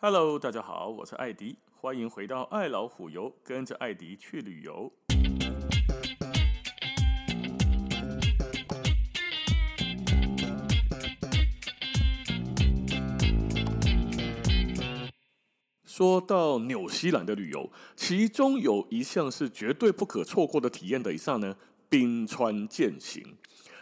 [0.00, 4.92] Hello，大家好，我是艾迪，欢迎回到爱老虎游，跟着艾迪去旅游。
[15.84, 21.56] 说到纽西兰的旅游，其中有一项是绝对不可错过的体验的，以上呢，
[21.88, 23.36] 冰川健行，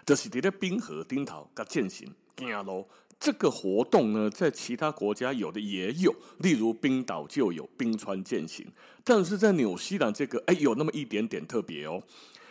[0.06, 2.88] 就是在冰河顶头甲健行行路。
[3.18, 8.66] 这个活动呢，在其他国家有的也有，例如冰岛就有冰川健行，
[9.02, 12.02] 但是在纽西兰这个，哎，有那么一点点特别哦。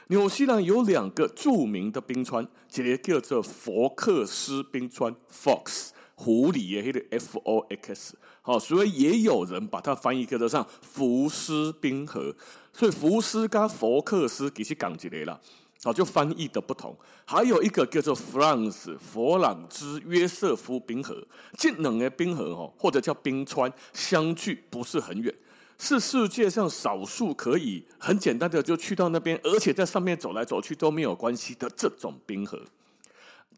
[0.08, 12.36] 纽西兰有两个著名的冰川，一个叫做佛克斯冰川 （Fox），狐狸的那个 F O X，好，所以也有人把它翻译叫做福斯冰河，
[12.74, 15.40] 所以福斯跟佛克斯其实讲一个啦。
[15.86, 21.24] 早就翻译的不同，还有一个叫做 France 佛朗兹约瑟夫冰河，
[21.60, 25.32] 这两个冰河哦，或者叫冰川，相距不是很远，
[25.78, 32.60] 是世界上少数可以很简单的就去到那边，而且在上面走来走去都没有关系的这种冰河。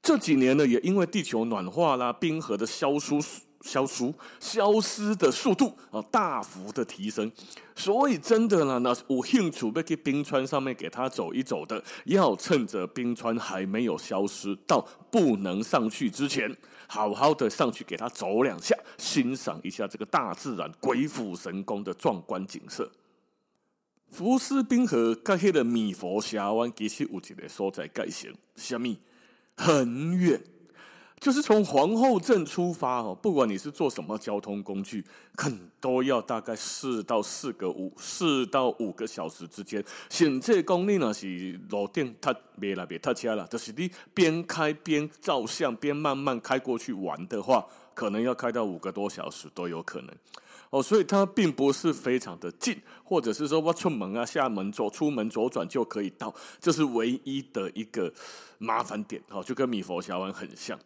[0.02, 3.22] 这几年呢，也因为地球暖化啦，冰河的消疏。
[3.62, 7.32] 消除消失的速度啊，大幅的提升，
[7.76, 14.80] 所以真的呢，那有兴趣要去冰川上面给他走一走的，要趁着冰川还没有消失到
[15.12, 16.56] 不能上去之前，
[16.88, 22.90] 好好的上去给他走两下，欣赏一下这个大自然鬼斧神工的壮观景色。
[24.10, 28.96] 福斯冰河跟那个米佛峡湾其实有一个所在介绍，什么？
[29.58, 30.42] 很远。
[31.20, 35.04] 就是从皇后镇出发哦，不管你是坐什么交通工具，
[35.36, 39.84] 很都要大概四到四个五四到五个小时之间。
[40.10, 50.16] 现在公里呢是路顶，它别来别他车了，就是你边开边照相，边慢慢开过去玩的话，可能要开到五个多小时都有可能
[50.70, 50.84] 哦。
[50.84, 58.14] 所以它并不是非常的近，或者是说我出门啊、下门走、出门左转就可以到，这是唯一的一个
[58.60, 60.80] 麻烦点哦，就跟米佛峡湾很像。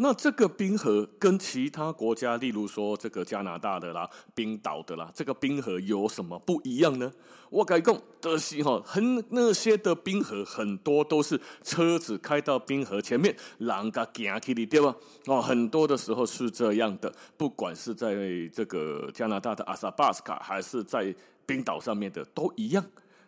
[0.00, 7.12] 那这个冰河跟其他国家，例如说这个加拿大的啦、冰岛的啦，这个冰河有什么不一样呢？
[7.50, 14.94] 我跟你讲的是哈，很那些的冰河很多都是车子开到冰河前面，人家行起来对吧？
[15.26, 18.14] 哦，很多的时候是这样的，不管是在
[18.54, 21.12] 这个加拿大的阿萨巴斯卡，还是在
[21.44, 22.84] 冰岛上面的都一样。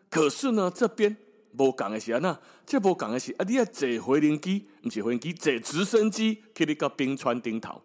[0.09, 1.17] 可是呢，这边。
[1.59, 3.45] 无讲的是安那，这无讲的是啊！
[3.47, 7.83] 你要坐飞轮机，不是飞轮机，坐直升机去你个冰川顶头。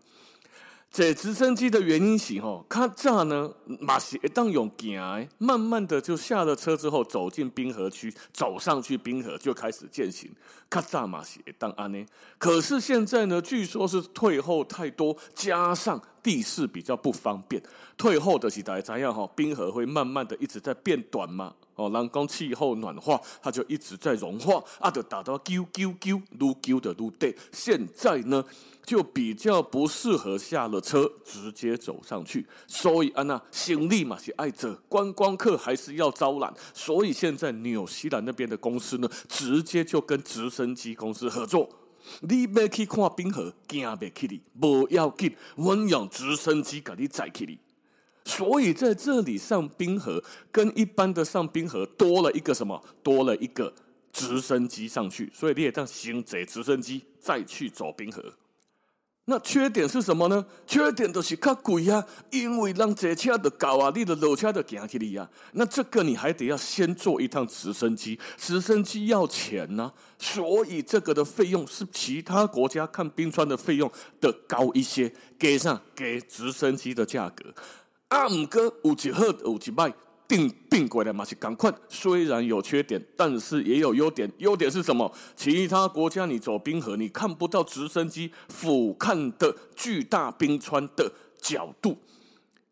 [0.92, 10.32] 坐直升机的原因是吼，较早呢，嘛是会当用行诶，慢慢的就下了车之后，走进冰河区，走上去冰河就开始践行。
[10.72, 12.06] 较早嘛是会当安呢，
[12.38, 17.62] 可是现在呢，据说是退后太多，加上地势比较不方便，
[17.98, 21.56] 退后的是大家知影吼，冰河会慢慢的一直在变短嘛。
[21.76, 27.36] 哦，人工气候暖化，它就一直在融化，啊，就打到啾啾啾，撸啾的撸对。
[27.52, 28.44] 现在呢，
[28.86, 41.68] 就比较不适合下了车直接走上去，所以啊，那行李嘛是爱着观光客还是要招揽，所以现在纽西兰那边的公司呢，直接就跟直升机公司合作，
[42.22, 47.60] 你要去看冰河，行不起你，不要紧，我用直升机给你载起你。
[48.26, 50.22] 所以在这里上冰河，
[50.52, 52.84] 跟一般的上冰河多了一个什么？
[53.02, 53.74] 多了一个
[54.12, 58.34] 直升机上去，所以你也当先坐直升机再去走冰河。
[59.28, 60.46] 那缺点是什么呢？
[60.68, 65.28] 缺点就是较贵啊，因为让坐车的高啊，你的落车的行起来啊。
[65.54, 73.92] 那这个你还得要先坐一趟直升机，直升机要钱呐、所以这个的费用是其他国家看冰川的费用
[74.22, 77.46] 的高一些，给上给直升机的价格。
[78.08, 79.94] 啊，五哥五级赫五级麦
[80.28, 84.32] 定并过来嘛，是赶快，虽然有缺点，但是也有优点。
[84.38, 85.12] 优点是什么？
[85.36, 91.12] 其他国家你走冰河，你看不到直升机俯瞰的巨大冰川的
[91.42, 91.98] 角度，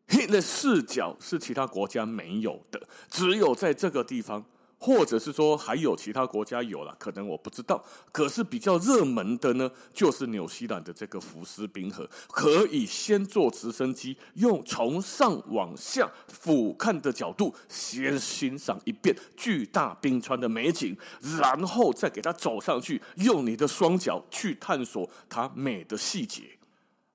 [0.07, 4.43] 那个视角是其他国家没有的，只有在这个地方。
[4.85, 7.81] 或者是说还有其他国家有了，可能我不知道。
[8.11, 20.97] 可是比较热门的呢，就是纽西兰的这个福斯冰河，可以先坐直升机，用从上往下俯瞰的角度，先欣赏一遍巨大冰川的美景，
[21.39, 26.41] 然后再给它走上去，用你的双脚去探索它美的细节。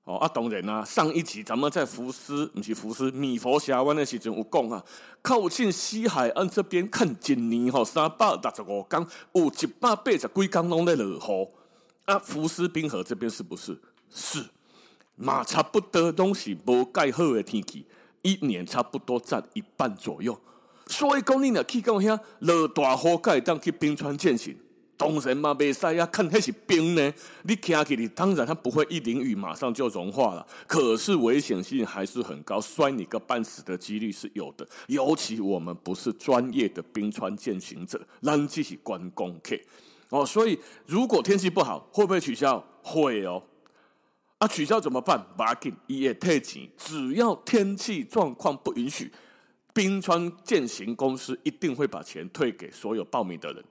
[0.09, 4.83] 哦啊，当然啦，上一集咱们在福斯，不是福斯，米佛峡湾的时阵有讲啊，
[5.21, 11.47] 靠近西海岸这边看一年吼，三百六十五天，有一百八十几天拢在落雨。
[12.05, 13.79] 啊，福斯冰河这边是不是？
[14.09, 14.43] 是，
[15.15, 17.85] 嘛差不多都是无盖好的天气，
[18.23, 20.35] 一年差不多占一半左右。
[20.87, 24.57] 所以讲你若去到遐落大雨，盖当去冰川健行。
[24.99, 27.13] 当然嘛，袂使啊，看那是冰呢。
[27.43, 34.67] 你骑起来，当然它不会一淋雨马上就融化了，可是危险性还是很高，摔你个半死的几率是有的。
[34.87, 39.55] 尤其我们不是专业的冰川践行者，咱只是观光客
[40.09, 40.25] 哦。
[40.25, 42.61] 所以如果天气不好，会不会取消？
[42.83, 43.41] 会哦。
[44.39, 45.25] 啊，取消怎么办？
[45.37, 46.69] 不要紧，也退钱。
[46.75, 49.09] 只要天气状况不允许，
[49.73, 53.63] 冰川践行公司一定会把钱退给所有报名的人。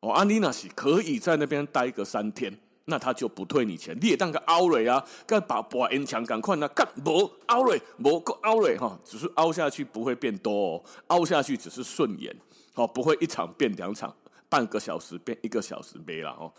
[0.00, 2.56] 哦，安妮娜是可以在那边待个三天，
[2.86, 3.96] 那他就不退你钱。
[4.00, 12.34] 你也当个凹瑞啊，该把把烟枪赶快呢，干不凹瑞，不个凹瑞哈，只是凹下去不会变多哦，凹下去只是顺延，
[12.74, 14.14] 哦，不会一场变两场，
[14.48, 16.50] 半个小时变一个小时没了哦。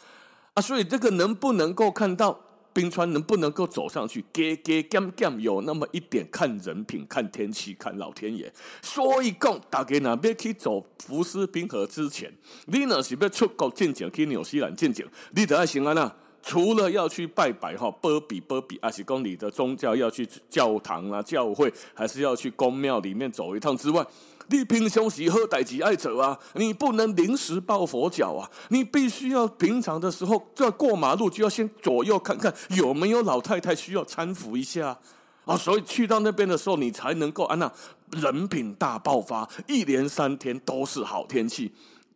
[0.54, 2.40] 啊，所以这个能不能够看到？
[2.74, 4.24] 冰川能不能够走上去？
[4.32, 8.52] 给给 gam gam 有那么一点看人品、看天气、看老天爷。
[8.82, 12.32] 所以讲，大家那边去走福斯冰河之前，
[12.68, 16.12] 你呢是要出国见景，去纽西兰见景，你得要行啊那。
[16.44, 24.04] 除了要去拜拜哈，波比波比，还是讲你的宗教要去教堂啊、教会，还是要去宫庙里面走一趟之外。
[24.52, 28.52] 你平常时好代志爱走啊，你不能临时抱佛脚啊！
[28.68, 35.00] 你必须要平常的时候，就要过马路就要先左右看看有没有老太太需要搀扶一下
[35.46, 35.56] 啊！
[35.56, 37.72] 所以去到那边的时候，你才能够啊那
[38.12, 41.72] 人品大爆发，一连三天都是好天气。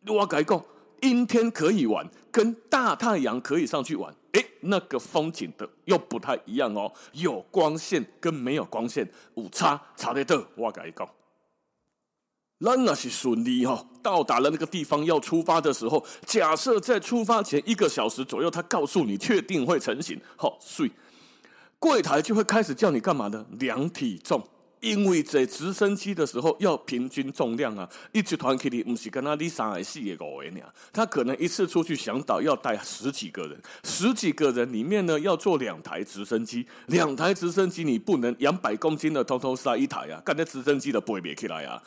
[0.05, 0.61] 我改讲，
[1.01, 6.91] 阴天可以玩，跟大太阳可以上去玩，诶，那个风景的又不太一样哦。
[7.13, 10.45] 有光线跟没有光线，有差差得多。
[10.55, 11.07] 我改讲。
[12.59, 20.91] 那那是顺利哈，到达了那个地方要出发的时候，假设在出发前一个小时左右，他告诉你确定会成行，好，所以
[21.77, 23.45] 柜台就会开始叫你干嘛呢？
[23.59, 24.41] 量体重，
[24.79, 30.63] 因为在直升机的时候要平均重量啊，一集团体里不是跟他你三个四个五个人，
[30.93, 41.83] 他可能一次出去想导要带十几个人，十几个人里面呢要坐两台直升机，两台直升机你不能两百公斤的通通塞一台啊，干那直升机都背不起来啊。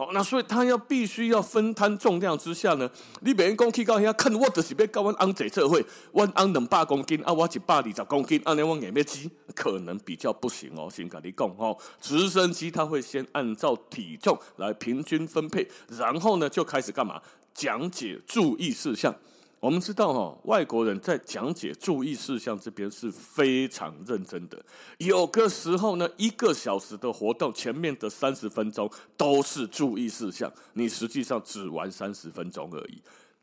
[0.00, 5.78] 哦，那所以他要必须要分摊重量之下呢，你别人讲去到遐看我就是要跟阮翁坐做伙，
[6.14, 10.88] 阮翁两百公斤啊，我一百二十公斤，安尼我硬要挤，可能比较不行哦。
[10.90, 17.20] 先跟你讲哦，直升机它会先按照体重来平均分配，然后呢就开始干嘛？
[17.52, 19.14] 讲解注意事项。
[19.60, 24.58] 我们知道哈，外国人在讲解注意事项这边是非常认真的。
[24.96, 33.02] 有个时候呢，一个小时的活动，前面的三十分钟都是注意事项，你实际上只玩三十分钟而已。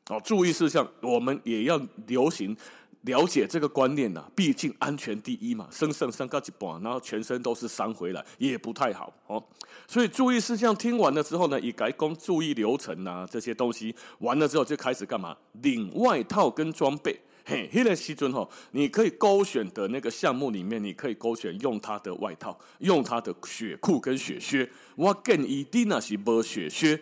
[0.09, 2.57] 哦，注意事项，我们也要流行。
[3.07, 5.67] 了解这个观念呐、啊，毕竟安全第一嘛。
[5.71, 9.43] 升升升高几半，然后全身都是伤回来，也不太好哦。
[9.87, 15.35] 所以注意事项听完了之后呢，以改工注意流程啊这些东西完了之后，就开始干嘛？
[15.61, 17.19] 领外套跟装备。
[17.45, 24.69] 嘿，那个时阵吼，你可以勾选的那个项目里面，你可以勾选用它的外套，用它的雪裤跟雪靴。
[24.97, 27.01] 我建议你那是无雪靴。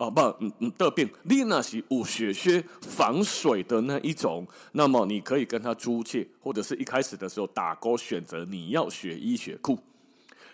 [0.00, 1.06] 哦，不，嗯嗯，得病。
[1.24, 9.78] 你那是有雪靴防水的那一种，那么你可以跟他租借，或者是一开始的时候打勾选择你要雪衣雪裤。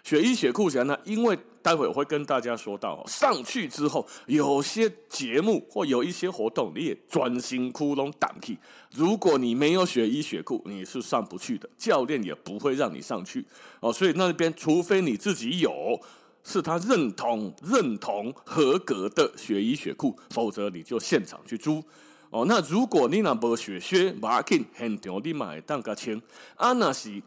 [0.02, 8.59] 雪衣雪裤前呢，因为待会我会跟大家说到，上去之后有些节目或有一些活动，你也专心窟窿挡气。
[8.92, 13.44] 如果你没有雪衣雪裤，你是上不去的，教练也不会让你上去。
[13.78, 16.00] 哦，所以那边除非你自己有。
[16.49, 21.83] 是他认同认同合格的血衣血库，否则你就现场去租
[22.31, 22.45] 哦。
[22.49, 26.23] 那如果你那无雪靴，马紧现场你买当个穿。
[26.55, 27.21] 啊，那是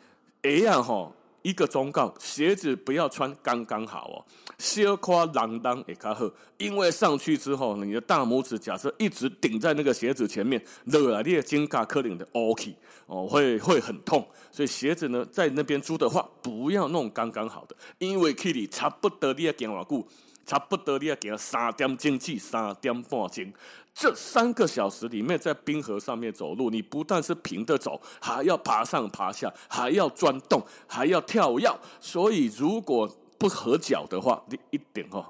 [0.44, 1.14] 哎呀吼。
[1.42, 4.18] 一个忠告：鞋子不要穿刚刚好哦，
[4.58, 6.30] 小夸浪当也较好。
[6.58, 14.28] 因为上去之后，你的大拇指假设一直顶在那个鞋子前面，落来你的肩胛可能的 OK 哦，会会很痛。
[14.52, 20.08] 所以鞋子呢，在那边租的话，不要弄刚刚好的，因为 K 里差不多你要行偌久，
[20.50, 23.54] 差不多你要行三点钟至三点半钟。
[23.94, 31.70] 这三个小时里面，在冰河上面走路，你不但是平的走，还要爬上爬下，还要钻洞，还要跳跃。
[32.00, 35.24] 所以，如果不合脚的话，你一点哦，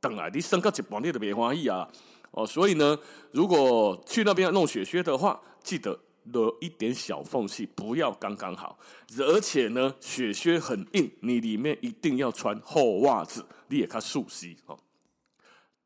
[0.00, 1.88] 等来你升个一半你都别欢喜啊！
[2.32, 2.98] 哦，所以呢，
[3.30, 8.78] 如果去那边弄雪靴的话，记得留一点小缝隙，不要刚刚好。
[9.18, 14.78] 而且呢，雪靴很硬，你里面一定要穿厚袜子，你也看熟悉哦。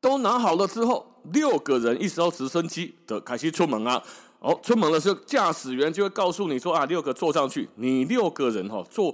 [0.01, 4.01] 都拿好了之后，六个人一艘直升机的开始出门啊！
[4.39, 9.13] 哦，出门的时候，驾驶员就会告诉你说啊，六个坐上去，你六个人哈、哦、坐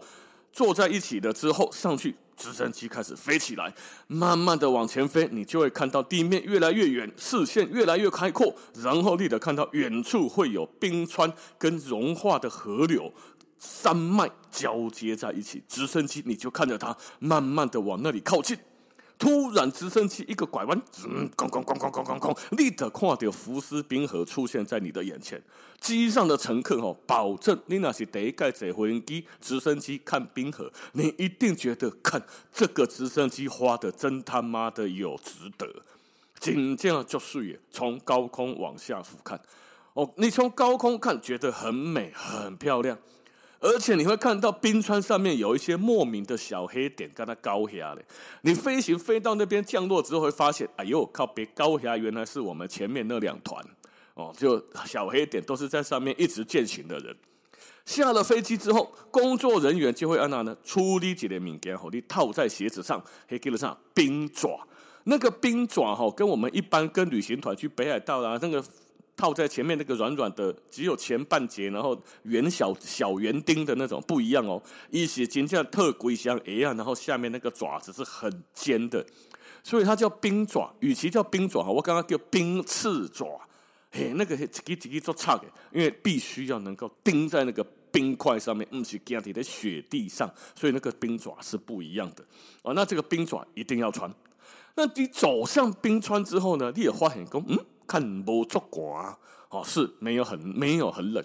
[0.52, 3.74] 坐在一起了之后上去，直升机开始飞起来，
[4.08, 13.14] 慢慢的往前飞，你就会看到地面越来越远，视线越来越开阔，然后立刻看到远处会有冰川跟融化的河流。
[13.58, 18.58] 山脉交接在一起，直升机你就看着它慢慢的往那里靠近。
[19.18, 25.42] 突然，直升机一个拐弯，嗯，咣咣咣咣咣咣咣，立刻看到福斯冰河出现在你的眼前。
[25.80, 35.68] 机上的乘客哦，保证你那是第一架坐飞机、直升机看冰河，你一定觉得看这个直升机花的真他妈的有值得。
[36.40, 39.40] 紧接着就是从高空往下俯瞰，
[39.94, 42.98] 哦，你从高空看觉得很美、很漂亮。
[43.66, 48.06] 而且你会看到冰川上面有一些莫名的小黑点，跟它高下嘞。
[48.42, 53.60] 你飞行飞到那边降落之后，会发现，哎呦，靠别高下，原来是我们前面那两团
[54.14, 57.16] 哦，就小黑点都是在上面一直践行的人。
[57.86, 64.60] 下了飞机之后，工作人员就会按那呢，处理几的物件，好，你套在鞋子上，可以给得上冰爪。
[65.06, 68.64] 那个冰爪哈，跟我们一般跟旅行团去北海道啊，那个。
[69.18, 74.62] 套在前面那个软软的，只有前半截，然后圆小小圆钉的那种不一样哦。
[74.90, 79.06] 一些金价特贵香一样，然后下面那个爪子是很尖的，
[79.64, 80.74] 所以它叫冰爪。
[80.82, 83.40] 与其叫冰爪，我刚刚叫冰刺爪。
[83.92, 92.26] 嘿，那个是叽叽叽做差的，因为必须要能够钉在那个冰块上面，不是钉在雪地上，所以那个冰爪是不一样的。
[92.64, 94.14] 哦，那这个冰爪一定要穿。
[94.76, 96.74] 那你走上冰川之后呢？
[96.76, 97.58] 你也发现说，嗯。
[97.88, 99.16] 看不足寒，
[99.50, 101.24] 哦，是没有很没有很冷，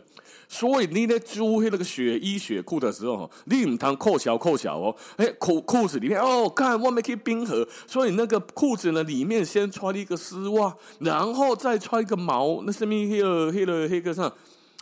[0.49, 14.33] 所以你在租那个雪衣雪裤的时候，你唔通扣小扣小哦，哎，裤裤子里面哦，看外面可以冰河，所以那个裤子呢，里面先穿一个丝袜，然后再穿一个毛，那上面黑了黑了黑个上。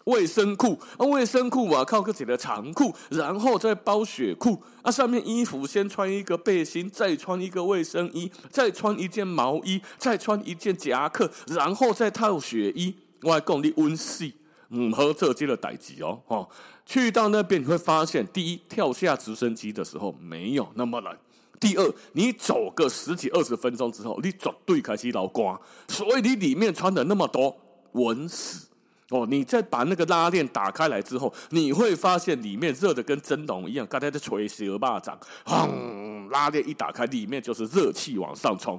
[0.09, 4.91] 卫生裤啊，卫生裤啊，靠自己的长裤，然后再包雪裤啊。
[4.91, 12.95] 上面衣服先穿一个背心，再穿一个卫生衣，再穿一件毛衣，再穿一件夹克，然后再套雪衣。
[13.23, 14.35] 我还讲你温习，
[14.69, 16.23] 唔好做这个代志哦。
[16.29, 16.49] 哦，
[16.87, 21.13] 去到那边你会发现，第一，跳下直升机的时候没有那么冷；
[21.61, 27.55] 第二，你走个十几二十分钟之后，你绝对开始流汗，所以你里面穿的那么多，
[27.93, 28.68] 稳死。
[29.11, 36.29] 哦，你再把那个拉链打开来之后，你会发现里面热的跟蒸笼一样，刚才在捶蛇巴掌，轰！
[36.29, 38.79] 拉链一打开，里面就是热气往上冲。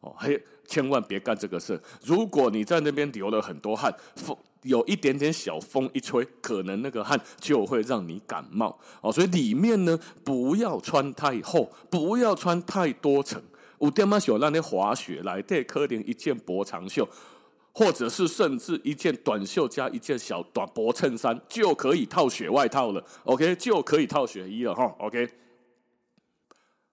[0.00, 1.80] 哦，嘿，千万别干这个事。
[2.04, 8.78] 如果你在那边流了很多汗，风有一点点小风一吹，可能那个汗就会让你感冒。
[9.00, 13.40] 哦，所以里面呢，不要穿太厚，不要穿太多层。
[13.78, 17.08] 有点嘛想让你滑雪来，带可能一件薄长袖。
[17.72, 25.28] 或者是甚至一件短袖加一件小短薄衬衫就可以套雪外套了，OK，就可以套雪衣了哈，OK。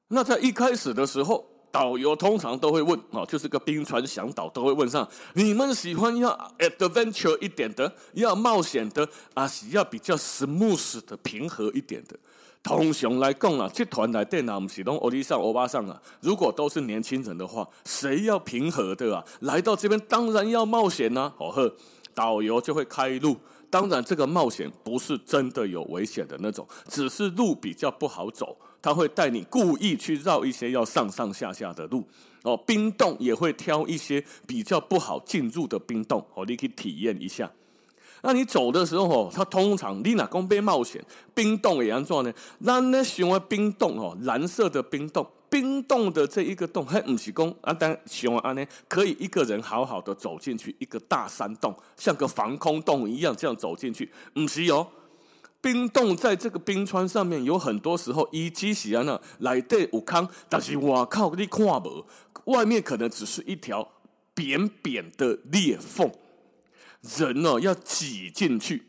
[0.07, 12.17] 那在一开始的时候，导游通常都会问，哦，就是个冰川向导都会问上，你们喜欢要 adventure 一点的，要冒险的，啊是要比较 smooth 的平和一点的？
[12.61, 16.01] 通常来讲啊，这团来电脑不是拢欧里桑欧巴桑啊。
[16.19, 19.23] 如果都是年轻人的话，谁要平和的啊？
[19.41, 21.33] 来到这边当然要冒险呐、啊。
[21.38, 21.73] 好呵，
[22.13, 23.38] 导游就会开路。
[23.69, 28.57] 当然，这个冒险不是真的有危险的那种，只是路比较不好走。
[28.81, 32.03] 他会带你故意去绕一些要上上下下的路。
[32.43, 37.51] 哦，冰洞也会挑一些比较不好进入的冰洞，哦，你可以体验一下。
[38.21, 42.33] 那你走的时候哦，它通常你哪公被冒险，冰洞也安怎呢？
[42.59, 54.88] 那那喜欢冰洞哦，蓝色的冰洞，冰洞的这一个洞还不是讲啊，但喜欢安呢，可以一个人好好的走进去一个大山洞，像个防空洞一样这样走进去，唔是哦。
[55.62, 62.06] 冰冻在这个冰川上面有很多时候一积起来呢，来对有坑，但是我靠你看不，
[62.46, 63.88] 外面可能只是一条
[64.34, 66.10] 扁扁的裂缝。
[67.01, 68.84] 人哦，要挤进去，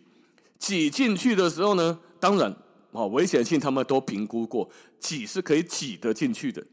[0.58, 2.54] 挤进去的时候呢，当然
[2.92, 6.64] 哦，危险性他们都评估过，挤是可以挤得进去的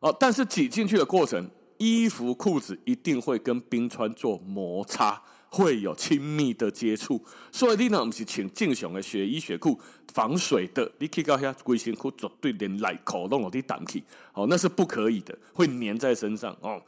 [0.00, 0.14] 哦。
[0.18, 7.22] 但是挤进去的过程，衣服裤子一定会跟冰川做摩擦，会有亲密的接触。
[7.52, 9.78] 所以你呢，不是穿正常的雪衣雪裤
[10.14, 14.02] 防水的，你去到遐规身躯绝对连内裤都有滴胆气，
[14.32, 16.80] 哦，那是不可以的，会粘在身上哦。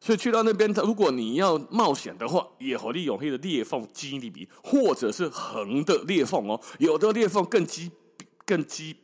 [0.00, 7.90] 所以去到那边，如果你要冒险的话，也和你有黑的裂缝机里比，或者是横的裂缝哦，有的裂缝更机
[8.44, 8.96] 更机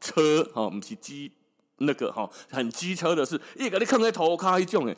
[0.00, 1.30] 车哦，不是机
[1.76, 4.96] 那个哈，很机车的是，一个你看在头卡一种诶，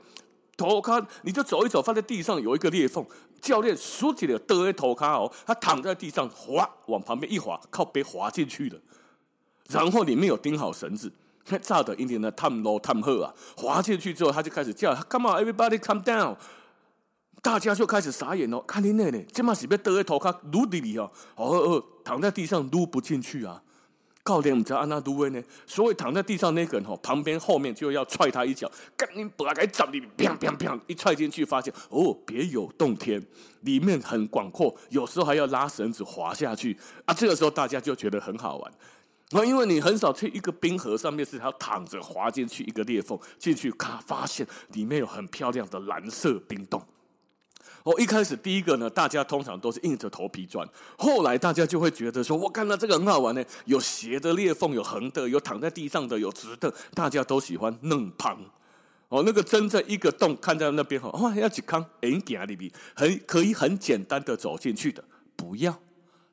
[0.58, 3.06] 头卡你就走一走，发现地上有一个裂缝，
[3.40, 8.78] 教练竖起了德头卡哦，他躺在地上滑，往旁边一滑，靠背滑进去了。
[9.68, 11.12] 然后里面有钉好绳子，
[11.62, 16.36] 炸的一点的探罗探鹤啊，滑进去之后他就开始叫，Come on everybody come down，
[17.40, 23.62] 大家就开始傻眼哦，看你那里，这嘛是被德头卡撸里里哦，哦哦，躺在地上撸不进去啊。
[24.28, 33.24] 教练，我们知道安娜都威呢，所以躺在地上那个人吼，旁边后面就要踹他一脚，赶紧把他给砸里，砰砰砰，一踹进去，发现哦，别有洞天，
[33.62, 37.14] 里面很广阔，有时候还要拉绳子滑下去啊。
[37.14, 38.72] 这个时候大家就觉得很好玩，
[39.30, 46.82] 啊，因为你很少去一个冰河上面是要躺着滑进去一个裂缝进去，咔，发现里面有很漂亮的蓝色冰洞。
[47.88, 50.68] 哦，一开始第一个呢，大家通常都是硬着头皮转。
[50.98, 58.38] 后来大家就会觉得说，我看到这个很好玩呢，有斜的裂缝，有横的，有躺在地上的，有直的，大家都喜欢弄旁。
[59.08, 65.02] 哦，那个真正一个洞看在那边哈，哇，要去看，哎，点里边很可以很简单的走进去的，
[65.34, 65.74] 不要。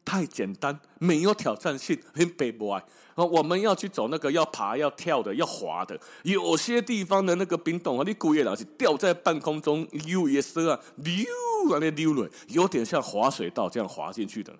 [0.05, 2.85] 太简单，没有挑战性，很悲哀。
[3.15, 5.99] 我们要去走那个要爬、要跳的、要滑的。
[6.23, 11.25] 有些地方的那个冰洞啊，你故意老是吊在半空中，溜也是啊，溜
[11.73, 14.53] 啊那溜了，有点像滑水道这样滑进去的。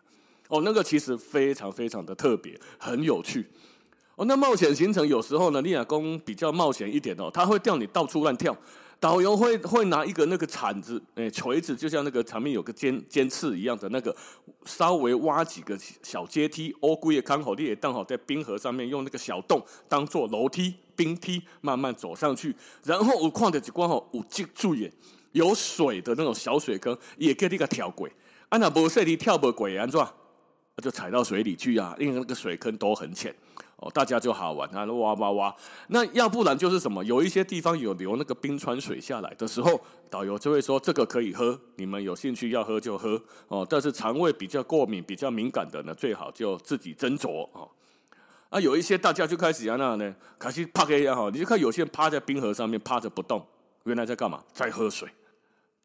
[0.48, 3.46] 哦，那个其实非常非常的特别，很有趣。
[4.16, 8.56] 哦，那冒险行程有时候呢，你亚公比较冒险一点哦，他会吊你到处乱跳。
[9.00, 14.16] 导游会会拿一个那个铲子，诶，锤子，就像那个旁边有个尖尖刺一样的那个，
[14.66, 22.56] 稍微挖几个小阶梯，乌龟也刚好，你也刚好在冰河上面用那个小洞当做楼梯、冰梯，慢慢走上去。
[22.84, 24.92] 然后我看的几关吼，有记住眼，
[25.34, 28.12] 有水的那种小水坑，也给你个跳轨。
[28.50, 30.00] 啊，那不是你跳不轨，安怎？
[30.84, 33.34] 就踩到水里去啊，因为那个水坑都很浅。
[33.86, 35.56] 哦，大家就好玩啊，哇哇哇。
[35.90, 37.04] 那要不然就是什么？
[37.06, 43.66] 有一些地方有流那个冰川水下来的时候，导游就会说这个可以喝，你们有兴趣要喝就喝哦。
[43.70, 47.70] 但是肠胃比较过敏、比较敏感的呢，最好就自己斟酌哦。
[48.50, 53.46] 啊，有一些大家就开始啊那呢，开始趴个呀哈，你就看有些人趴在冰河上面趴着不动，
[53.84, 54.44] 原来在干嘛？
[54.52, 55.08] 在喝水。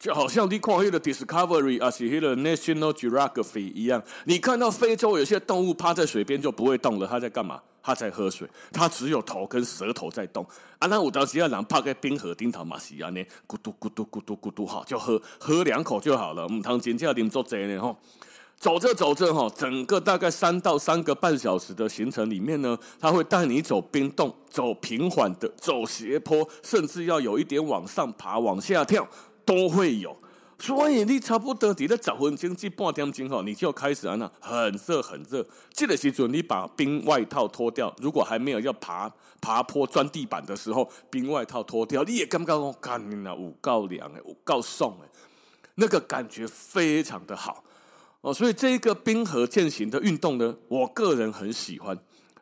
[0.00, 7.60] 就好像你看那个 Discovery 啊，是那个 National Geography 一样，你看到非洲有些动物趴在水边就不会动了，它在干嘛？
[7.82, 10.42] 它在喝水，它只有头跟舌头在动。
[10.78, 16.46] 啊，那我当时要让趴在冰河顶头嘛是安尼，咕嘟咕嘟咕嘟咕嘟，好就喝喝两口就好了。
[16.46, 17.94] 唔通真正啉足济呢吼。
[18.58, 29.08] 走着走着哈，整个大概三到三个半小时的行程里面呢，他会带你走冰洞，走平缓的，走斜坡，甚至要有一点往上爬、往下跳。
[29.44, 30.16] 都会有，
[30.58, 35.46] 所以你差不多在了十分钟至半点钟后，你就开始啊，那很热很热。
[35.72, 45.08] 这个时候你把冰外套脱掉，如果还没有要爬爬坡钻地板的时候，冰外套脱掉，你也感觉哦，干啊，有够凉诶，有够爽诶，
[45.76, 47.64] 那个感觉非常的好
[48.20, 48.34] 哦。
[48.34, 51.98] 所以这一个冰河健行的运动呢，我个人很喜欢。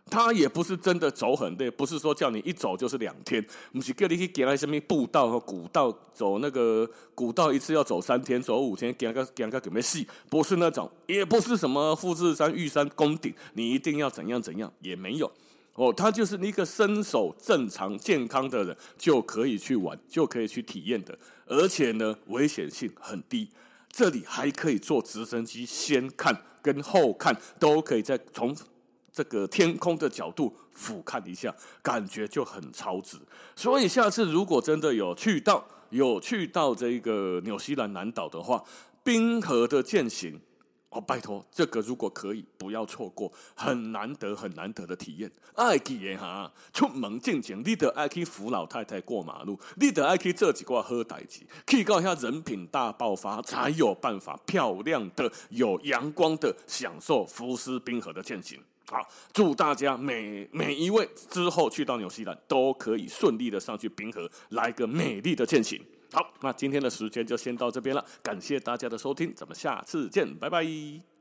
[0.09, 15.31] 他也不是真的走很累，不是说叫你一走就是两天，不是叫你去给那什么步道和古道走那个古道一次要走三天，走五天，给个给个准备细，不是那种，也不是什么富士山、玉山宫顶，你一定要怎样怎样也没有
[15.75, 21.17] 哦，他就是一个身手正常健康的人就可以去玩，就可以去体验的，
[21.47, 23.49] 而且呢危险性很低，
[23.91, 28.57] 这里还可以坐直升机先看跟后看都可以再从。
[29.19, 31.53] 这个天空的角度俯瞰一下，
[31.83, 33.17] 感觉就很超值。
[33.57, 38.63] 所以下次如果真的有去到有去到这个纽西兰南岛的话，
[39.03, 40.41] 冰河的践行，
[40.91, 45.29] 哦，拜托，这个如果可以，不要错过，很难得很难得的体验。
[45.57, 58.61] 爱记的哈，出门进前，你得爱去扶老太太过马路，你得爱去做几挂好代志，提高一下人品大爆发，才有办法漂亮的、有阳光的享受福斯冰河的践行。
[58.91, 65.79] 好，祝大家每每一位之后去到纽西兰都可以顺利的上去冰河，来个美丽的践行。
[66.11, 71.18] 好，那今天的时间就先到这边了，感谢大家的收听，咱们下次见，拜拜。